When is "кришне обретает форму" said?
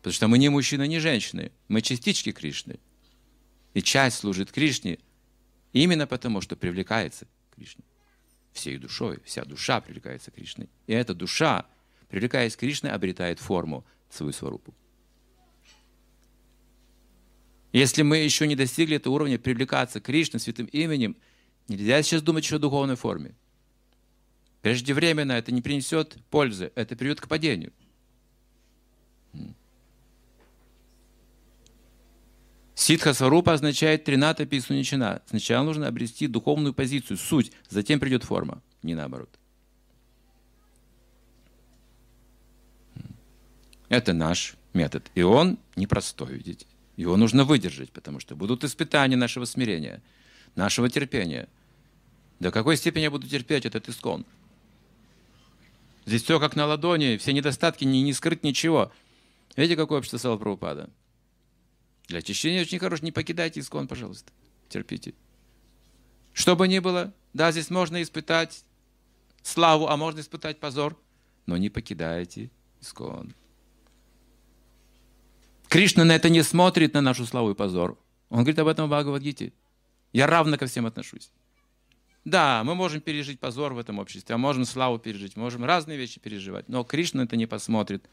12.60-13.84